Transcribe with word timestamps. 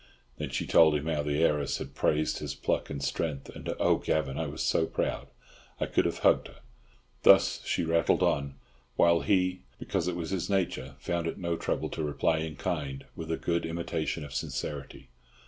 Then 0.39 0.49
she 0.49 0.65
told 0.65 0.95
him 0.95 1.05
how 1.05 1.21
the 1.21 1.43
heiress 1.43 1.77
had 1.77 1.93
praised 1.93 2.39
his 2.39 2.55
pluck 2.55 2.89
and 2.89 3.03
strength. 3.03 3.49
"And 3.49 3.69
oh! 3.79 3.97
Gavan, 3.97 4.35
I 4.35 4.47
was 4.47 4.63
so 4.63 4.87
proud, 4.87 5.27
I 5.79 5.85
could 5.85 6.05
have 6.05 6.17
hugged 6.17 6.47
her!" 6.47 6.61
Thus 7.21 7.63
she 7.67 7.83
rattled 7.83 8.23
on, 8.23 8.55
while 8.95 9.19
he, 9.21 9.61
because 9.77 10.07
it 10.07 10.15
was 10.15 10.31
his 10.31 10.49
nature 10.49 10.95
found 10.97 11.27
it 11.27 11.37
no 11.37 11.55
trouble 11.55 11.89
to 11.91 12.03
reply 12.03 12.39
in 12.39 12.55
kind, 12.55 13.05
with 13.15 13.31
a 13.31 13.37
good 13.37 13.63
imitation 13.63 14.25
of 14.25 14.33
sincerity. 14.33 15.09